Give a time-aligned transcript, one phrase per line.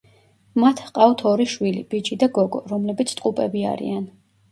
[0.61, 4.01] მათ ჰყავთ ორი შვილი, ბიჭი და გოგო, რომლებიც ტყუპები არიან.